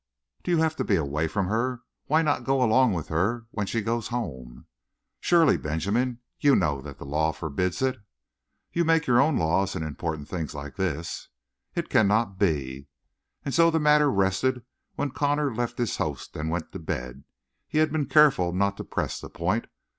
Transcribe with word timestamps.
"Do 0.41 0.49
you 0.49 0.57
have 0.57 0.75
to 0.77 0.83
be 0.83 0.95
away 0.95 1.27
from 1.27 1.45
her? 1.45 1.81
Why 2.07 2.23
not 2.23 2.43
go 2.43 2.63
along 2.63 2.93
with 2.93 3.09
her 3.09 3.45
when 3.51 3.67
she 3.67 3.81
goes 3.81 4.07
home?" 4.07 4.65
"Surely, 5.19 5.57
Benjamin, 5.57 6.21
you 6.39 6.55
know 6.55 6.81
that 6.81 6.99
a 6.99 7.03
law 7.03 7.31
forbids 7.31 7.83
it!" 7.83 7.97
"You 8.73 8.83
make 8.83 9.05
your 9.05 9.21
own 9.21 9.37
laws 9.37 9.75
in 9.75 9.83
important 9.83 10.27
things 10.27 10.55
like 10.55 10.75
this." 10.75 11.27
"It 11.75 11.87
cannot 11.89 12.39
be." 12.39 12.87
And 13.45 13.53
so 13.53 13.69
the 13.69 13.79
matter 13.79 14.09
rested 14.09 14.63
when 14.95 15.11
Connor 15.11 15.53
left 15.53 15.77
his 15.77 15.97
host 15.97 16.35
and 16.35 16.49
went 16.49 16.71
to 16.71 16.79
bed. 16.79 17.23
He 17.67 17.77
had 17.77 17.91
been 17.91 18.07
careful 18.07 18.53
not 18.53 18.77
to 18.77 18.83
press 18.83 19.19
the 19.21 19.29
point. 19.29 19.67